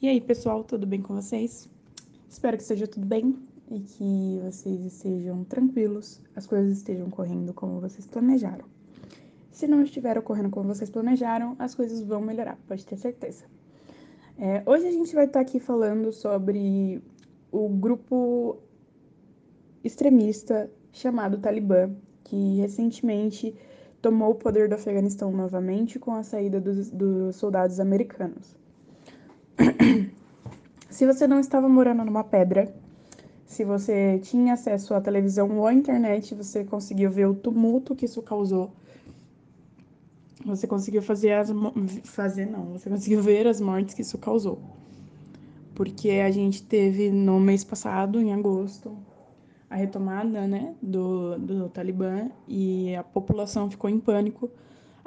[0.00, 1.68] E aí, pessoal, tudo bem com vocês?
[2.30, 3.36] Espero que esteja tudo bem
[3.68, 8.64] e que vocês estejam tranquilos, as coisas estejam correndo como vocês planejaram.
[9.50, 13.44] Se não estiver ocorrendo como vocês planejaram, as coisas vão melhorar, pode ter certeza.
[14.38, 17.02] É, hoje a gente vai estar aqui falando sobre
[17.50, 18.56] o grupo
[19.82, 21.90] extremista chamado Talibã,
[22.22, 23.52] que recentemente
[24.00, 28.56] tomou o poder do Afeganistão novamente com a saída dos, dos soldados americanos.
[30.90, 32.72] se você não estava morando numa pedra,
[33.46, 38.04] se você tinha acesso à televisão ou à internet, você conseguiu ver o tumulto que
[38.04, 38.70] isso causou.
[40.44, 41.50] Você conseguiu fazer as
[42.04, 44.60] fazer não, você conseguiu ver as mortes que isso causou.
[45.74, 48.96] Porque a gente teve no mês passado, em agosto,
[49.70, 54.50] a retomada, né, do, do Talibã e a população ficou em pânico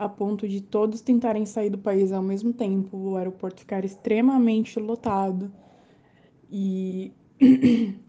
[0.02, 4.80] a ponto de todos tentarem sair do país ao mesmo tempo, o aeroporto ficar extremamente
[4.80, 5.54] lotado.
[6.50, 7.12] E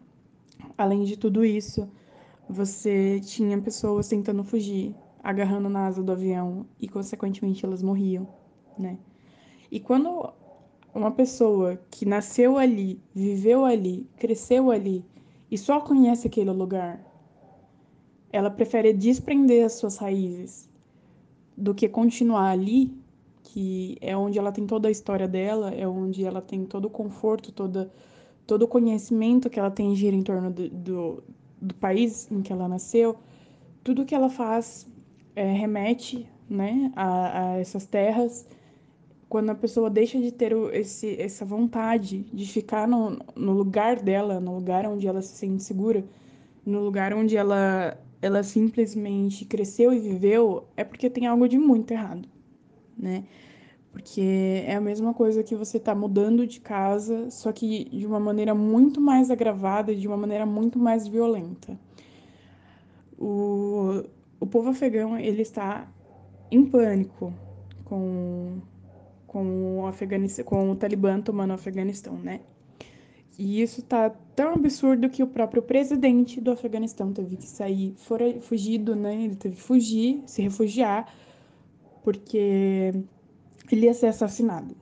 [0.78, 1.86] além de tudo isso,
[2.48, 8.26] você tinha pessoas tentando fugir, agarrando na asa do avião e consequentemente elas morriam,
[8.78, 8.96] né?
[9.70, 10.32] E quando
[10.94, 15.04] uma pessoa que nasceu ali, viveu ali, cresceu ali
[15.50, 17.04] e só conhece aquele lugar,
[18.32, 20.71] ela prefere desprender as suas raízes
[21.56, 22.92] do que continuar ali,
[23.42, 26.90] que é onde ela tem toda a história dela, é onde ela tem todo o
[26.90, 27.92] conforto, toda,
[28.46, 31.22] todo o conhecimento que ela tem gira em torno do, do,
[31.60, 33.16] do país em que ela nasceu,
[33.84, 34.86] tudo que ela faz
[35.34, 38.46] é, remete né, a, a, essas terras.
[39.28, 44.38] Quando a pessoa deixa de ter esse, essa vontade de ficar no, no lugar dela,
[44.38, 46.04] no lugar onde ela se sente segura,
[46.64, 51.90] no lugar onde ela ela simplesmente cresceu e viveu, é porque tem algo de muito
[51.90, 52.28] errado,
[52.96, 53.24] né?
[53.90, 58.20] Porque é a mesma coisa que você tá mudando de casa, só que de uma
[58.20, 61.78] maneira muito mais agravada, de uma maneira muito mais violenta.
[63.18, 64.04] O,
[64.40, 65.86] o povo afegão, ele está
[66.50, 67.34] em pânico
[67.84, 68.60] com,
[69.26, 72.40] com, o com o Talibã tomando o Afeganistão, né?
[73.38, 78.40] E isso tá tão absurdo que o próprio presidente do Afeganistão teve que sair fora,
[78.40, 79.24] fugido, né?
[79.24, 81.12] Ele teve que fugir, se refugiar,
[82.02, 82.92] porque
[83.70, 84.76] ele ia ser assassinado.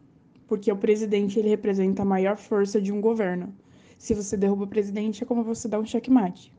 [0.48, 3.54] Porque o presidente ele representa a maior força de um governo.
[3.96, 6.52] Se você derruba o presidente, é como você dá um checkmate.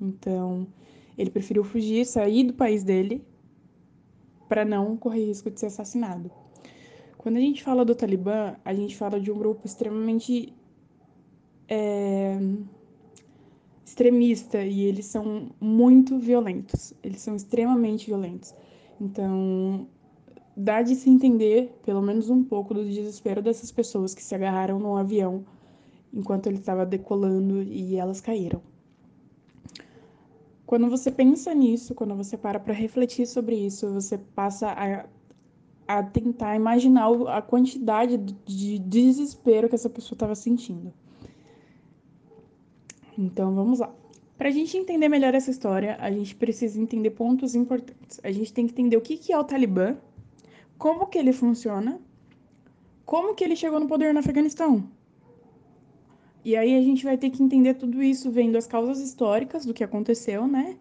[0.00, 0.66] Então,
[1.16, 3.24] ele preferiu fugir, sair do país dele,
[4.48, 6.30] para não correr risco de ser assassinado.
[7.16, 10.52] Quando a gente fala do Talibã, a gente fala de um grupo extremamente
[11.68, 12.38] é,
[13.84, 16.92] extremista e eles são muito violentos.
[17.02, 18.54] Eles são extremamente violentos.
[19.00, 19.86] Então,
[20.56, 24.78] dá de se entender, pelo menos um pouco, do desespero dessas pessoas que se agarraram
[24.78, 25.44] num avião
[26.12, 28.62] enquanto ele estava decolando e elas caíram.
[30.66, 35.06] Quando você pensa nisso, quando você para para refletir sobre isso, você passa a,
[35.86, 40.92] a tentar imaginar a quantidade de desespero que essa pessoa estava sentindo.
[43.16, 43.94] Então vamos lá.
[44.36, 48.20] Para a gente entender melhor essa história, a gente precisa entender pontos importantes.
[48.22, 49.96] A gente tem que entender o que, é o Talibã,
[50.76, 52.00] como que ele funciona,
[53.04, 54.88] como que ele chegou no poder no Afeganistão.
[56.44, 59.72] E aí a gente vai ter que entender tudo isso vendo as causas históricas do
[59.72, 60.76] que aconteceu, né?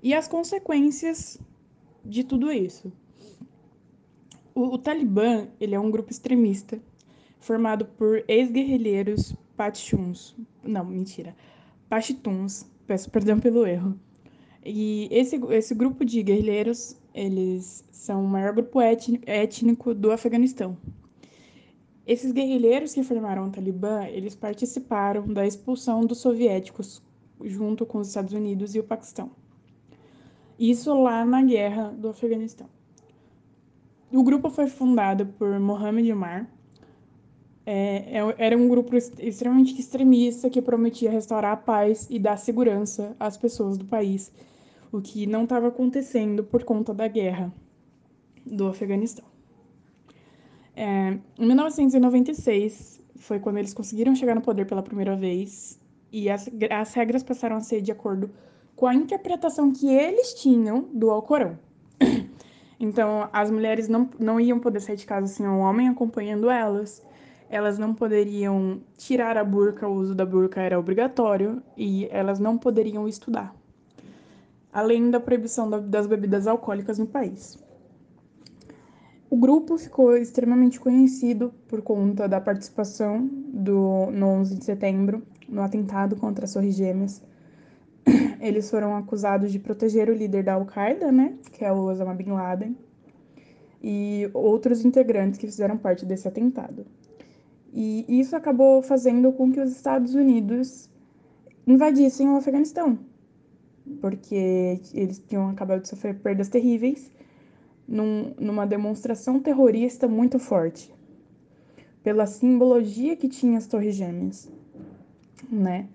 [0.00, 1.38] E as consequências
[2.04, 2.92] de tudo isso.
[4.54, 6.80] O, o Talibã, ele é um grupo extremista
[7.40, 10.36] formado por ex-guerrilheiros Pashtuns.
[10.62, 11.34] Não, mentira
[11.94, 13.96] Pashtuns, peço perdão pelo erro.
[14.64, 20.76] E esse, esse grupo de guerrilheiros, eles são o maior grupo étnico do Afeganistão.
[22.04, 27.00] Esses guerrilheiros que formaram o Talibã, eles participaram da expulsão dos soviéticos
[27.44, 29.30] junto com os Estados Unidos e o Paquistão.
[30.58, 32.68] Isso lá na guerra do Afeganistão.
[34.12, 36.50] O grupo foi fundado por Mohammed Omar,
[37.66, 43.16] é, é, era um grupo extremamente extremista que prometia restaurar a paz e dar segurança
[43.18, 44.30] às pessoas do país,
[44.92, 47.52] o que não estava acontecendo por conta da guerra
[48.44, 49.24] do Afeganistão.
[50.76, 55.80] É, em 1996 foi quando eles conseguiram chegar no poder pela primeira vez
[56.12, 58.30] e as, as regras passaram a ser de acordo
[58.76, 61.58] com a interpretação que eles tinham do Alcorão.
[62.78, 67.00] Então, as mulheres não, não iam poder sair de casa sem um homem acompanhando elas
[67.48, 72.58] elas não poderiam tirar a burca, o uso da burca era obrigatório e elas não
[72.58, 73.54] poderiam estudar,
[74.72, 77.62] além da proibição das bebidas alcoólicas no país.
[79.30, 85.60] O grupo ficou extremamente conhecido por conta da participação do, no 11 de setembro, no
[85.60, 87.20] atentado contra as Torres Gêmeas.
[88.40, 92.30] Eles foram acusados de proteger o líder da Al-Qaeda, né, que é o Osama Bin
[92.30, 92.76] Laden,
[93.82, 96.86] e outros integrantes que fizeram parte desse atentado.
[97.76, 100.88] E isso acabou fazendo com que os Estados Unidos
[101.66, 102.96] invadissem o Afeganistão,
[104.00, 107.10] porque eles tinham acabado de sofrer perdas terríveis
[107.88, 110.94] num, numa demonstração terrorista muito forte,
[112.04, 114.48] pela simbologia que tinha as Torres Gêmeas,
[115.50, 115.88] né?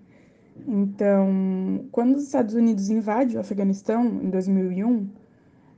[0.68, 5.08] Então, quando os Estados Unidos invadem o Afeganistão em 2001,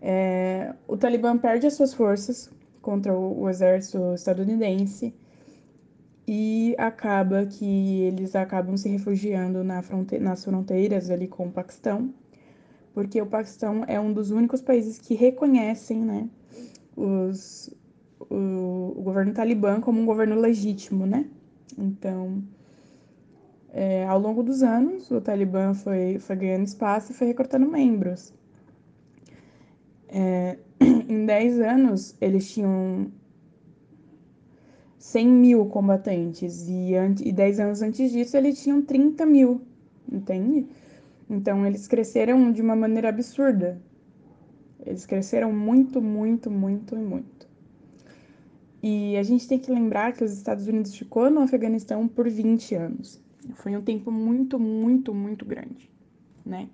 [0.01, 2.51] é, o Talibã perde as suas forças
[2.81, 5.15] contra o, o exército estadunidense
[6.27, 12.13] e acaba que eles acabam se refugiando na fronte nas fronteiras ali com o Paquistão,
[12.95, 16.29] porque o Paquistão é um dos únicos países que reconhecem né,
[16.97, 17.75] os,
[18.19, 21.27] o, o governo talibã como um governo legítimo, né?
[21.77, 22.43] Então,
[23.73, 28.35] é, ao longo dos anos, o Talibã foi, foi ganhando espaço e foi recrutando membros.
[30.09, 30.59] É,
[31.09, 33.11] em 10 anos, eles tinham
[35.03, 36.93] 100 mil combatentes, e,
[37.25, 39.61] e 10 anos antes disso, eles tinham 30 mil,
[40.11, 40.65] entende?
[41.29, 43.83] Então, eles cresceram de uma maneira absurda.
[44.87, 47.49] Eles cresceram muito, muito, muito e muito.
[48.81, 52.77] E a gente tem que lembrar que os Estados Unidos ficou no Afeganistão por 20
[52.77, 53.21] anos.
[53.55, 55.91] Foi um tempo muito, muito, muito grande,
[56.47, 56.69] né?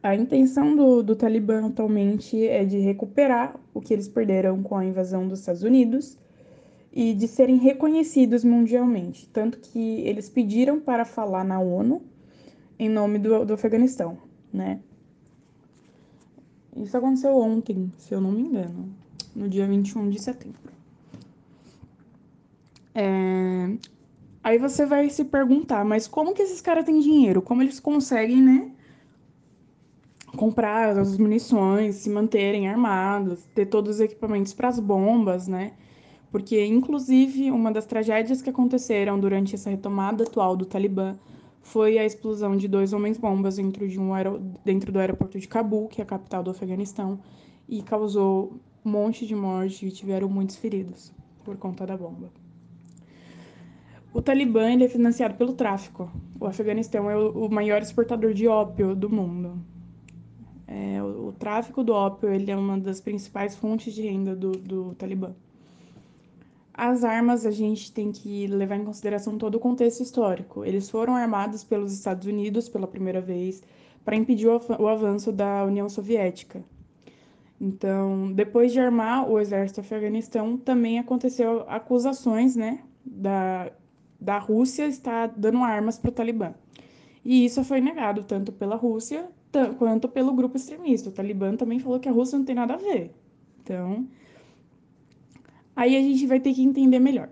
[0.00, 4.84] A intenção do, do Talibã atualmente é de recuperar o que eles perderam com a
[4.84, 6.16] invasão dos Estados Unidos
[6.96, 9.28] e de serem reconhecidos mundialmente.
[9.28, 12.00] Tanto que eles pediram para falar na ONU
[12.78, 14.16] em nome do, do Afeganistão,
[14.50, 14.80] né?
[16.74, 18.88] Isso aconteceu ontem, se eu não me engano,
[19.34, 20.72] no dia 21 de setembro.
[22.94, 23.76] É...
[24.42, 27.42] Aí você vai se perguntar, mas como que esses caras têm dinheiro?
[27.42, 28.70] Como eles conseguem, né?
[30.34, 35.74] Comprar as munições, se manterem armados, ter todos os equipamentos para as bombas, né?
[36.36, 41.16] Porque, inclusive, uma das tragédias que aconteceram durante essa retomada atual do Talibã
[41.62, 44.30] foi a explosão de dois homens-bombas dentro, de um aer...
[44.62, 47.18] dentro do aeroporto de Cabul, que é a capital do Afeganistão,
[47.66, 51.10] e causou um monte de morte e tiveram muitos feridos
[51.42, 52.30] por conta da bomba.
[54.12, 56.12] O Talibã é financiado pelo tráfico.
[56.38, 59.58] O Afeganistão é o, maior exportador de ópio do mundo.
[60.66, 64.52] É, o, o, tráfico do ópio ele é uma das principais fontes de renda do,
[64.52, 65.34] do Talibã.
[66.76, 70.64] As armas a gente tem que levar em consideração todo o contexto histórico.
[70.64, 73.62] Eles foram armados pelos Estados Unidos pela primeira vez
[74.04, 76.62] para impedir o, avanço da União Soviética.
[77.60, 83.72] Então, depois de armar o exército afeganistão, também aconteceu acusações, né, da
[84.20, 86.54] da Rússia está dando armas para o Talibã.
[87.24, 89.28] E isso foi negado tanto pela Rússia
[89.78, 91.08] quanto pelo grupo extremista.
[91.08, 93.14] O Talibã também falou que a Rússia não tem nada a ver.
[93.62, 94.06] Então,
[95.76, 97.28] aí a gente vai ter que entender melhor.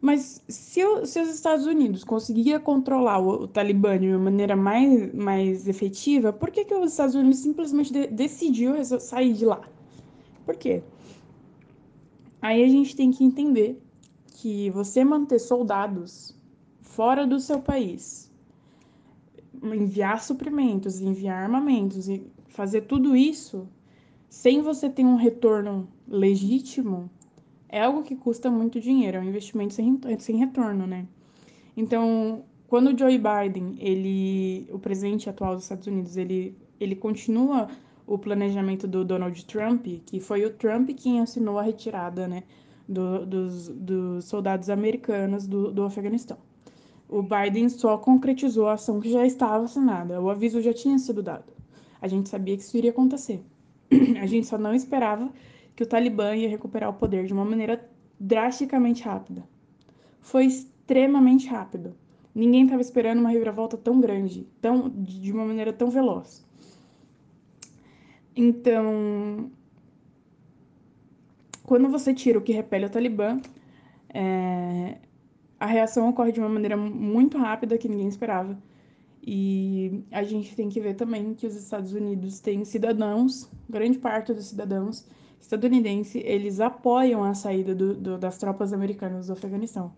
[0.00, 4.54] Mas se, o, se os Estados Unidos conseguiam controlar o, o, Talibã de uma maneira
[4.54, 9.60] mais, mais efetiva, por que, que os Estados Unidos simplesmente de, decidiu sair de lá?
[10.46, 10.82] Por quê?
[12.40, 13.82] Aí a gente tem que entender
[14.26, 16.36] que você manter soldados
[16.80, 18.30] fora do seu país,
[19.60, 23.68] enviar suprimentos, enviar armamentos e fazer tudo isso
[24.28, 27.10] sem você ter um retorno legítimo
[27.68, 31.06] é algo que custa muito dinheiro, é um investimento sem, sem retorno, né?
[31.76, 37.68] Então, quando o Joe Biden, ele, o presidente atual dos Estados Unidos, ele, ele continua
[38.06, 42.42] o planejamento do Donald Trump, que foi o Trump quem assinou a retirada, né,
[42.88, 46.38] do, dos, dos, soldados americanos do, do Afeganistão.
[47.08, 51.22] O Biden só concretizou a ação que já estava assinada, o aviso já tinha sido
[51.22, 51.52] dado.
[52.00, 53.40] A gente sabia que isso iria acontecer.
[54.20, 55.30] A gente só não esperava
[55.78, 59.44] que o Talibã ia recuperar o poder de uma maneira drasticamente rápida.
[60.20, 61.94] Foi extremamente rápido.
[62.34, 66.44] Ninguém estava esperando uma reviravolta tão grande, tão, de uma maneira tão veloz.
[68.34, 69.52] Então,
[71.62, 73.40] quando você tira o que repele o Talibã,
[74.12, 74.98] é,
[75.60, 78.58] a reação ocorre de uma maneira muito rápida que ninguém esperava.
[79.22, 84.34] E a gente tem que ver também que os Estados Unidos têm cidadãos, grande parte
[84.34, 85.06] dos cidadãos
[85.40, 89.92] estadunidenses, eles apoiam a saída do, do, das tropas americanas do Afeganistão.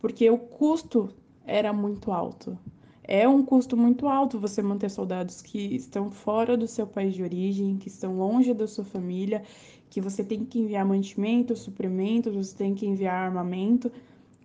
[0.00, 1.08] Porque o custo
[1.46, 2.58] era muito alto.
[3.02, 7.22] É um custo muito alto você manter soldados que estão fora do seu país de
[7.22, 9.42] origem, que estão longe da sua família
[9.90, 13.90] que você tem que enviar mantimentos, suprimentos, você tem que enviar armamento.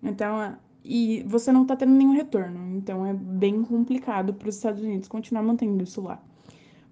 [0.02, 2.76] Então, e você não está tendo nenhum retorno.
[2.78, 6.22] Então é bem complicado para os Estados Unidos continuar mantendo isso lá.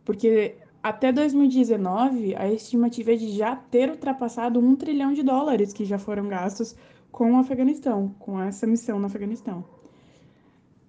[0.06, 5.86] Porque até 2019, a estimativa é de já ter ultrapassado um trilhão de dólares que
[5.86, 6.76] já foram gastos
[7.12, 9.64] com o Afeganistão, com essa missão no Afeganistão.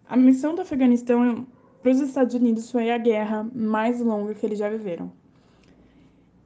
[0.08, 1.46] A missão do Afeganistão
[1.82, 5.12] para os Estados Unidos foi a guerra mais longa que eles já viveram.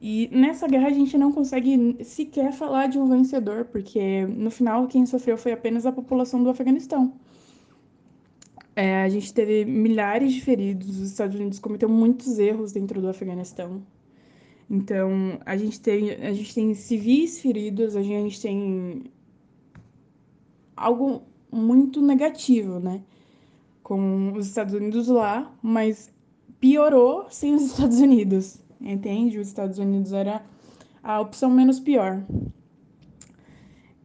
[0.01, 4.87] E nessa guerra a gente não consegue sequer falar de um vencedor, porque no final
[4.87, 7.13] quem sofreu foi apenas a população do Afeganistão.
[8.77, 13.09] É, a gente teve milhares de feridos, os Estados Unidos cometeu muitos erros dentro do
[13.09, 13.81] Afeganistão.
[14.69, 19.05] Então, a gente tem, a gente tem civis feridos, a gente tem
[20.75, 23.01] algo muito negativo, né?
[23.81, 26.13] Com os Estados Unidos lá, mas
[26.59, 29.39] piorou sem os Estados Unidos, entende?
[29.39, 30.45] Os Estados Unidos era
[31.01, 32.23] a opção menos pior.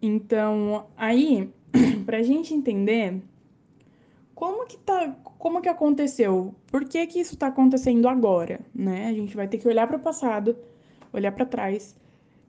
[0.00, 1.52] Então, aí,
[2.06, 3.22] pra gente entender
[4.42, 6.52] como que tá, como que aconteceu?
[6.66, 9.06] Por que que isso tá acontecendo agora, né?
[9.06, 10.56] A gente vai ter que olhar para o passado,
[11.12, 11.94] olhar para trás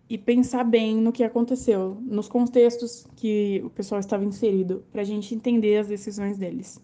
[0.09, 5.03] e pensar bem no que aconteceu, nos contextos que o pessoal estava inserido, para a
[5.03, 6.81] gente entender as decisões deles.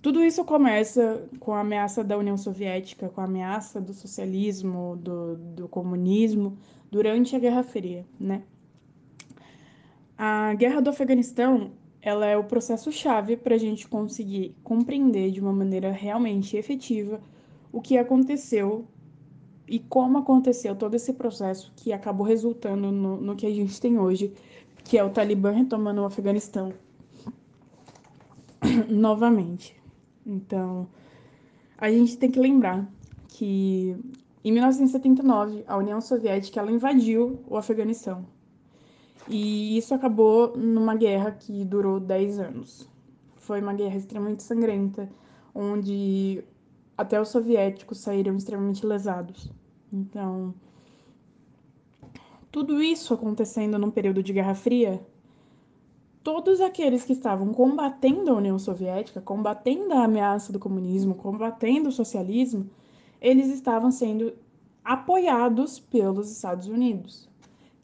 [0.00, 5.34] Tudo isso começa com a ameaça da União Soviética, com a ameaça do socialismo, do,
[5.34, 6.56] do comunismo,
[6.88, 8.44] durante a Guerra Fria, né?
[10.16, 15.40] A Guerra do Afeganistão ela é o processo chave para a gente conseguir compreender de
[15.40, 17.20] uma maneira realmente efetiva
[17.72, 18.86] o que aconteceu
[19.66, 23.98] e como aconteceu todo esse processo que acabou resultando no, no que a gente tem
[23.98, 24.32] hoje,
[24.84, 26.72] que é o Talibã retomando o Afeganistão
[28.88, 29.76] novamente.
[30.24, 30.88] Então,
[31.76, 32.88] a gente tem que lembrar
[33.28, 33.94] que
[34.42, 38.24] em 1979 a União Soviética ela invadiu o Afeganistão
[39.28, 42.88] e isso acabou numa guerra que durou 10 anos.
[43.36, 45.08] Foi uma guerra extremamente sangrenta,
[45.54, 46.42] onde
[46.96, 49.52] até os soviéticos saíram extremamente lesados.
[49.92, 50.54] Então,
[52.50, 55.00] tudo isso acontecendo num período de Guerra Fria,
[56.22, 61.92] todos aqueles que estavam combatendo a União Soviética, combatendo a ameaça do comunismo, combatendo o
[61.92, 62.68] socialismo,
[63.20, 64.32] eles estavam sendo
[64.82, 67.28] apoiados pelos Estados Unidos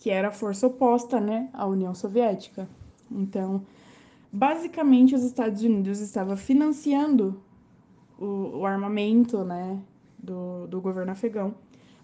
[0.04, 2.68] que era a força oposta né, à União Soviética.
[3.10, 3.64] Então,
[4.30, 7.42] basicamente, os Estados Unidos estavam financiando
[8.18, 9.80] o, o armamento né,
[10.18, 11.54] do, do governo afegão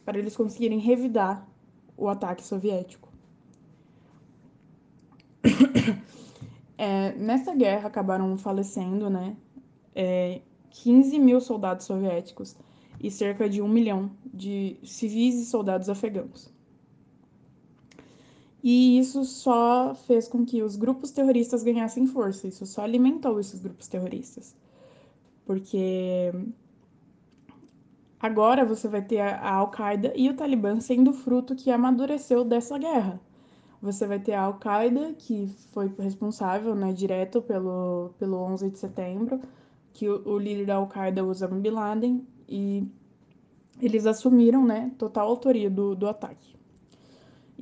[0.03, 1.47] para eles conseguirem revidar
[1.95, 3.11] o ataque soviético.
[6.83, 9.37] É, nessa guerra acabaram falecendo né,
[9.95, 10.41] é,
[10.71, 12.57] 15 mil soldados soviéticos
[12.99, 16.51] e cerca de um milhão de civis e soldados afegãos.
[18.63, 23.61] E isso só fez com que os grupos terroristas ganhassem força, isso só alimentou esses
[23.61, 24.55] grupos terroristas.
[25.47, 26.31] Porque
[28.21, 33.19] agora você vai ter a Al-Qaeda e o Talibã sendo fruto que amadureceu dessa guerra.
[33.81, 39.41] Você vai ter a Al-Qaeda, que foi responsável, né, direto pelo, pelo 11 de setembro,
[39.95, 42.87] que o, o líder da Al-Qaeda, Osama Bin Laden, e
[43.81, 46.60] eles assumiram, né, total autoria do, do ataque.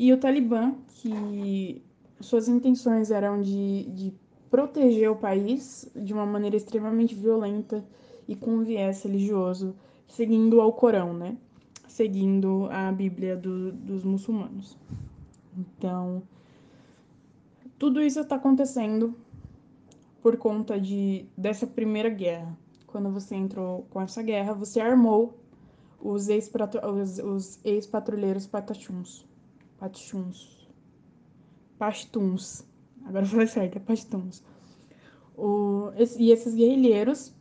[0.01, 1.83] E o Talibã, que
[2.21, 4.15] suas intenções eram de, de
[4.49, 7.85] proteger o país de uma maneira extremamente violenta
[8.29, 9.75] e com viés religioso,
[10.07, 11.37] seguindo ao Corão, né?
[11.89, 14.79] Seguindo a Bíblia do, dos muçulmanos.
[15.57, 16.23] Então,
[17.77, 19.17] tudo isso está acontecendo
[20.23, 22.57] por conta de dessa primeira guerra.
[22.87, 25.37] Quando você entrou com essa guerra, você armou
[26.01, 27.19] os ex-patrulheiros
[27.65, 29.28] ex patachuns.
[29.79, 30.69] Pachuns.
[31.79, 32.67] Pastuns.
[33.05, 34.43] Agora eu falei certo, é Pastuns.
[35.37, 37.33] O, e esses guerrilheiros,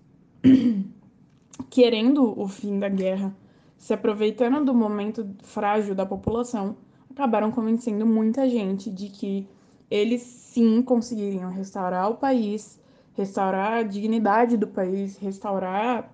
[1.70, 3.36] querendo o fim da guerra,
[3.76, 6.78] se aproveitando do momento frágil da população,
[7.10, 9.48] acabaram convencendo muita gente de que
[9.90, 12.80] eles sim conseguiriam restaurar o país,
[13.14, 16.14] restaurar a dignidade do país, restaurar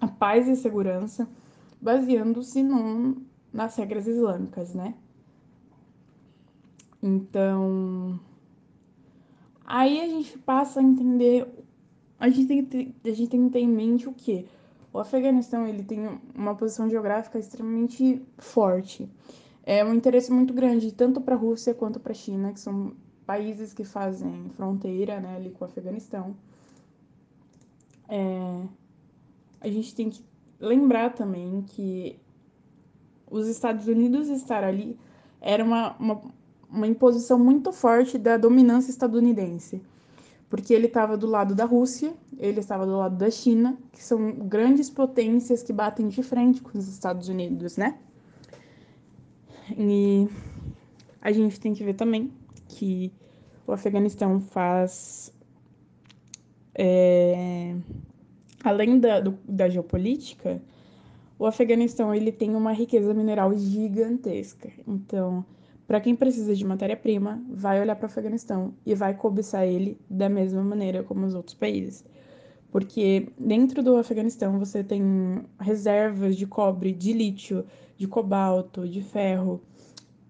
[0.00, 1.26] a paz e segurança,
[1.80, 2.62] baseando-se
[3.52, 4.94] nas regras islâmicas, né?
[7.02, 8.18] Então,
[9.64, 11.46] aí a gente passa a entender,
[12.18, 14.46] a gente tem que ter, a gente tem que ter em mente o que
[14.92, 19.08] o Afeganistão ele tem uma posição geográfica extremamente forte.
[19.62, 22.94] É um interesse muito grande tanto para a Rússia quanto para a China, que são
[23.26, 26.34] países que fazem fronteira, né, ali com o Afeganistão.
[28.08, 28.62] É,
[29.60, 30.24] a gente tem que
[30.58, 32.18] lembrar também que
[33.30, 34.98] os Estados Unidos estar ali
[35.40, 36.20] era uma, uma,
[36.70, 39.82] uma imposição muito forte da dominância estadunidense.
[40.48, 44.32] Porque ele estava do lado da Rússia, ele estava do lado da China, que são
[44.32, 47.98] grandes potências que batem de frente com os Estados Unidos, né?
[49.76, 50.26] E
[51.20, 52.32] a gente tem que ver também
[52.66, 53.12] que
[53.66, 55.32] o Afeganistão faz.
[56.74, 57.74] É,
[58.64, 60.62] além da, do, da geopolítica,
[61.38, 64.70] o Afeganistão ele tem uma riqueza mineral gigantesca.
[64.86, 65.44] Então,
[65.88, 70.28] para quem precisa de matéria-prima, vai olhar para o Afeganistão e vai cobiçar ele da
[70.28, 72.04] mesma maneira como os outros países.
[72.70, 77.64] Porque dentro do Afeganistão você tem reservas de cobre, de lítio,
[77.96, 79.62] de cobalto, de ferro,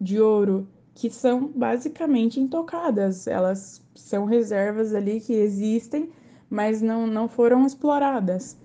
[0.01, 3.27] de ouro, que são basicamente intocadas.
[3.27, 6.09] Elas são reservas ali que existem,
[6.49, 8.57] mas não, não foram exploradas.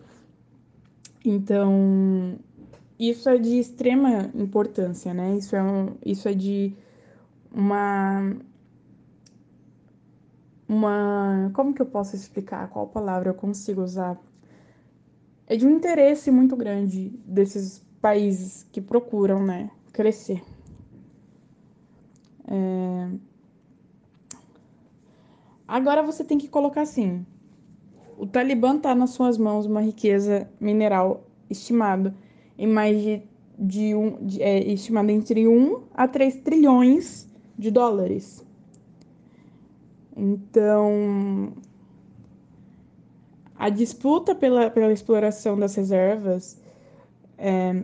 [1.25, 2.37] Então,
[2.99, 5.35] isso é de extrema importância, né?
[5.35, 6.75] Isso é, um, isso é de
[7.53, 8.35] uma.
[10.67, 11.51] Uma.
[11.53, 12.69] Como que eu posso explicar?
[12.69, 14.19] Qual palavra eu consigo usar?
[15.45, 19.69] É de um interesse muito grande desses países que procuram, né?
[19.91, 20.41] Crescer.
[22.47, 23.09] É...
[25.67, 27.25] Agora você tem que colocar assim:
[28.17, 32.15] o Talibã está nas suas mãos uma riqueza mineral estimada
[32.57, 33.21] em mais de,
[33.57, 37.32] de um, de, é, estimada entre 1 a 3 trilhões
[37.63, 38.45] de dólares.
[40.15, 41.53] Então,
[43.55, 46.61] a disputa pela, pela exploração das reservas
[47.37, 47.83] é,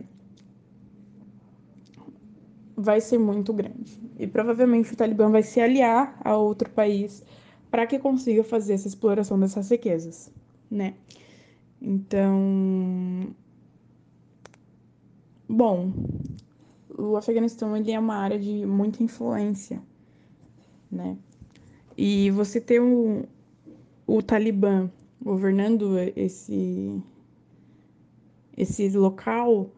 [2.76, 3.98] vai ser muito grande.
[4.18, 7.24] E provavelmente o Talibã vai se aliar a outro país
[7.70, 10.30] para que consiga fazer essa exploração dessas riquezas,
[10.70, 10.94] né?
[11.80, 13.34] Então,
[15.48, 15.90] bom,
[17.00, 19.82] o Afeganistão ele é uma área de muita influência,
[20.90, 21.16] né?
[21.96, 23.24] E você ter o,
[24.06, 24.90] o Talibã
[25.20, 27.02] governando esse
[28.56, 29.70] esse local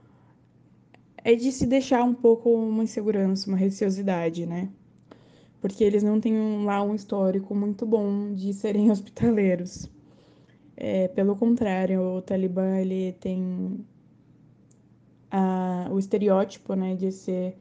[1.25, 4.69] é de se deixar um pouco uma insegurança, uma receosidade, né?
[5.61, 9.89] Porque eles não têm lá um histórico muito bom de serem hospitaleiros.
[10.77, 13.87] É, pelo contrário, o Talibã ele tem
[15.33, 17.57] a, o estereótipo né, de ser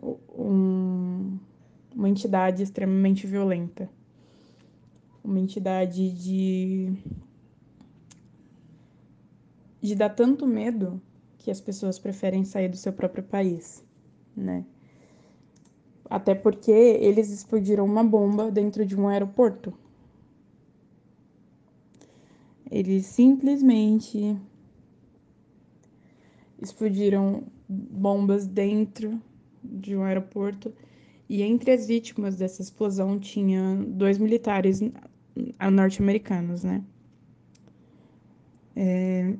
[0.00, 1.36] um,
[1.94, 3.90] uma entidade extremamente violenta.
[5.22, 6.92] Uma entidade de,
[9.82, 11.02] de dar tanto medo
[11.38, 13.84] que as pessoas preferem sair do seu próprio país,
[14.36, 14.64] né?
[16.08, 19.72] Até porque eles explodiram uma bomba dentro de um aeroporto.
[22.70, 24.36] Eles simplesmente
[26.60, 29.20] explodiram bombas dentro
[29.62, 30.72] de um aeroporto
[31.28, 34.80] e entre as vítimas dessa explosão tinha dois militares
[35.70, 36.84] norte-americanos, né?
[38.74, 39.34] É...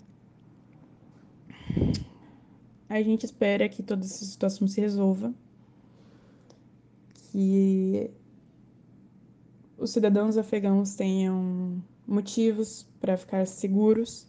[2.88, 5.32] A gente espera que toda essa situação se resolva,
[7.30, 8.10] que
[9.78, 14.26] os cidadãos afegãos tenham motivos para ficar seguros,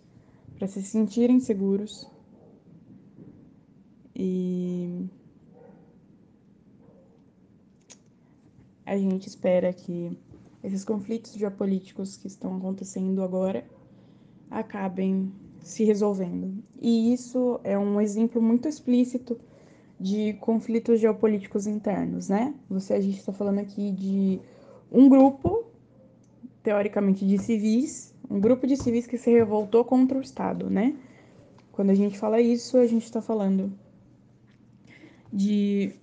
[0.58, 2.08] para se sentirem seguros
[4.24, 5.10] e
[8.86, 10.16] a gente espera que
[10.64, 13.66] esses conflitos geopolíticos que estão acontecendo agora
[14.48, 16.64] acabem se resolvendo.
[16.80, 19.40] E isso é um exemplo muito explícito
[20.00, 22.54] de conflitos geopolíticos internos, né?
[22.70, 24.40] Você a gente está falando aqui de
[24.92, 25.66] um grupo,
[26.62, 30.96] teoricamente de civis, um grupo de civis que se revoltou contra o Estado, né?
[31.72, 33.74] Quando a gente fala isso, a gente está falando
[35.32, 35.94] de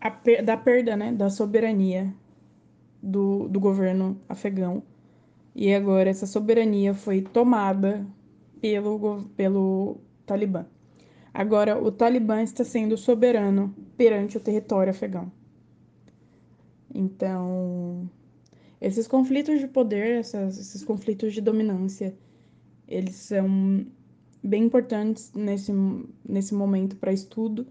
[0.00, 0.10] a,
[0.42, 2.14] da perda né, da soberania
[3.02, 4.82] do, do governo afegão.
[5.54, 8.06] E agora essa soberania foi tomada
[8.60, 10.66] pelo, pelo Talibã.
[11.32, 15.30] Agora o Talibã está sendo soberano perante o território afegão.
[16.94, 18.08] Então,
[18.80, 22.16] esses conflitos de poder, essas, esses conflitos de dominância,
[22.88, 23.86] eles são
[24.42, 25.72] bem importantes nesse,
[26.26, 27.66] nesse momento para estudo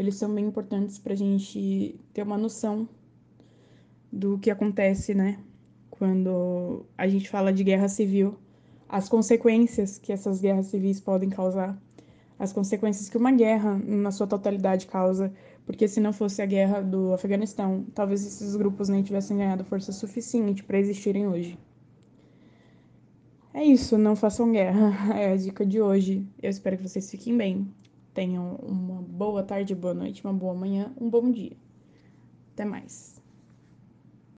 [0.00, 2.88] eles são bem importantes para a gente ter uma noção
[4.10, 5.38] do que acontece, né?
[5.90, 8.36] Quando a gente fala de guerra civil,
[8.88, 11.78] as consequências que essas guerras civis podem causar,
[12.38, 15.32] as consequências que uma guerra, na sua totalidade, causa,
[15.66, 19.92] porque se não fosse a guerra do Afeganistão, talvez esses grupos nem tivessem ganhado força
[19.92, 21.58] suficiente para existirem hoje.
[23.52, 24.90] É isso, não façam guerra.
[25.14, 26.26] É a dica de hoje.
[26.42, 27.70] Eu espero que vocês fiquem bem.
[28.14, 31.56] Tenham uma boa tarde, boa noite, uma boa manhã, um bom dia.
[32.54, 33.19] Até mais.